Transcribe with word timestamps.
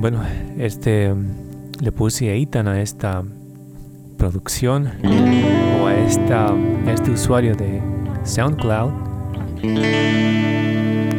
Bueno, 0.00 0.22
este 0.58 1.14
le 1.78 1.92
puse 1.92 2.32
Eitan 2.32 2.68
a 2.68 2.80
esta 2.80 3.22
producción 4.16 4.90
o 5.82 5.86
a, 5.86 5.90
a 5.90 6.92
este 6.92 7.10
usuario 7.10 7.54
de 7.54 7.82
SoundCloud 8.24 8.92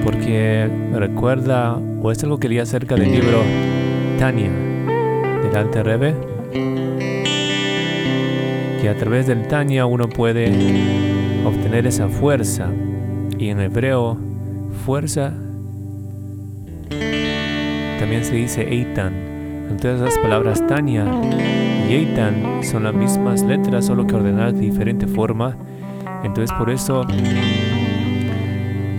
porque 0.04 0.68
recuerda 0.94 1.76
o 1.76 2.12
es 2.12 2.24
algo 2.24 2.40
que 2.40 2.50
leí 2.50 2.58
acerca 2.58 2.96
del 2.96 3.12
libro 3.12 3.44
Tania 4.18 4.50
del 4.50 5.56
Alte 5.56 5.84
Rebbe 5.84 6.16
que 8.82 8.90
a 8.90 8.98
través 8.98 9.28
del 9.28 9.48
Tania 9.48 9.86
uno 9.86 10.10
puede 10.10 10.48
obtener 11.46 11.86
esa 11.86 12.10
fuerza 12.10 12.72
y 13.38 13.50
en 13.50 13.60
hebreo 13.60 14.18
fuerza 14.88 15.36
también 18.02 18.26
se 18.26 18.34
dice 18.34 18.68
Eitan. 18.68 19.14
Entonces 19.70 20.02
las 20.02 20.18
palabras 20.18 20.66
Tania 20.66 21.06
y 21.88 21.94
Eitan 21.94 22.64
son 22.64 22.84
las 22.84 22.96
mismas 22.96 23.44
letras, 23.44 23.86
solo 23.86 24.08
que 24.08 24.16
ordenadas 24.16 24.56
de 24.56 24.62
diferente 24.62 25.06
forma. 25.06 25.56
Entonces 26.24 26.52
por 26.58 26.72
eso 26.72 27.06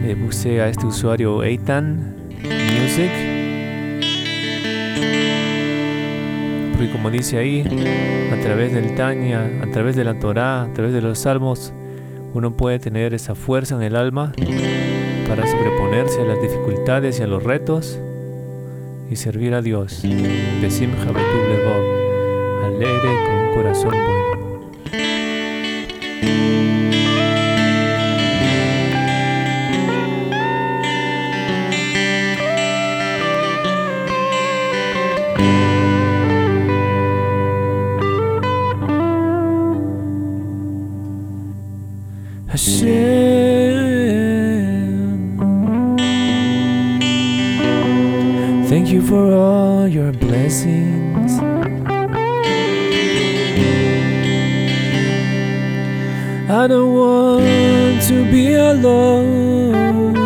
le 0.06 0.14
puse 0.14 0.60
a 0.60 0.68
este 0.68 0.86
usuario 0.86 1.42
Eitan 1.42 2.14
Music. 2.44 3.10
Porque 6.70 6.92
como 6.92 7.10
dice 7.10 7.38
ahí, 7.38 7.62
a 8.32 8.40
través 8.40 8.72
del 8.72 8.94
Tania, 8.94 9.50
a 9.64 9.66
través 9.72 9.96
de 9.96 10.04
la 10.04 10.16
Torah, 10.20 10.62
a 10.62 10.72
través 10.74 10.92
de 10.92 11.02
los 11.02 11.18
salmos, 11.18 11.72
uno 12.34 12.56
puede 12.56 12.78
tener 12.78 13.14
esa 13.14 13.34
fuerza 13.34 13.74
en 13.74 13.82
el 13.82 13.96
alma 13.96 14.32
para 15.26 15.44
sobreponerse 15.44 16.20
a 16.20 16.24
las 16.24 16.40
dificultades 16.40 17.18
y 17.18 17.24
a 17.24 17.26
los 17.26 17.42
retos 17.42 17.98
y 19.10 19.16
servir 19.16 19.54
a 19.54 19.62
Dios. 19.62 20.02
Besim 20.60 20.90
Levov, 21.48 22.64
alegre 22.64 23.10
con 23.26 23.34
un 23.34 23.54
corazón 23.54 23.90
bueno. 23.90 24.22
For 49.02 49.34
all 49.34 49.86
your 49.86 50.12
blessings. 50.12 51.32
I 56.48 56.66
don't 56.68 56.94
want 56.94 58.02
to 58.08 58.24
be 58.32 58.54
alone. 58.54 60.16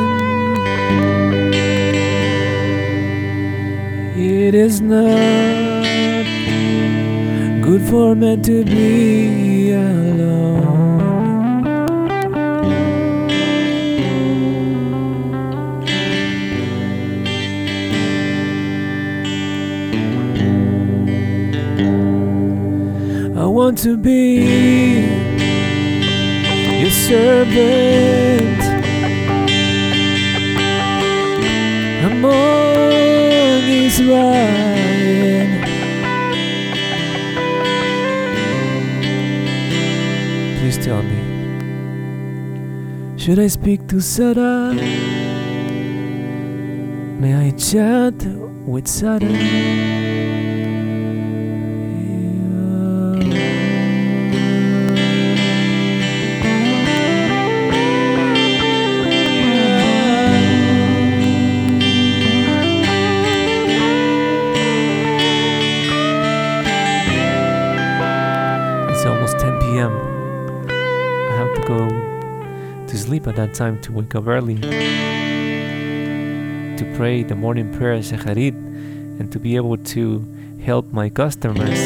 It 4.16 4.54
is 4.54 4.80
not 4.80 6.24
good 7.62 7.82
for 7.90 8.14
men 8.14 8.42
to 8.42 8.64
be 8.64 9.72
alone. 9.72 10.45
Want 23.44 23.76
to 23.78 23.96
be 23.98 25.00
your 26.80 26.90
servant 26.90 28.62
among 32.04 33.62
Israel. 33.68 34.26
Please 40.58 40.78
tell 40.84 41.02
me, 41.02 41.20
should 43.18 43.38
I 43.38 43.48
speak 43.48 43.86
to 43.88 44.00
Sarah? 44.00 44.72
May 47.20 47.34
I 47.34 47.50
chat 47.50 48.14
with 48.64 48.86
Sarah? 48.86 50.15
Sleep 73.06 73.28
at 73.28 73.36
that 73.36 73.54
time 73.54 73.80
to 73.80 73.92
wake 73.92 74.14
up 74.16 74.26
early, 74.26 74.56
to 76.76 76.84
pray 76.96 77.22
the 77.22 77.36
morning 77.36 77.72
prayer 77.72 77.98
Shacharit, 78.00 78.54
and 79.20 79.30
to 79.30 79.38
be 79.38 79.54
able 79.54 79.76
to 79.78 80.26
help 80.60 80.92
my 80.92 81.08
customers 81.08 81.78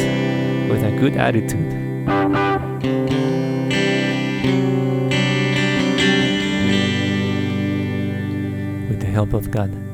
with 0.70 0.82
a 0.82 0.96
good 0.98 1.16
attitude. 1.16 1.70
With 8.88 9.00
the 9.00 9.06
help 9.06 9.34
of 9.34 9.50
God. 9.50 9.89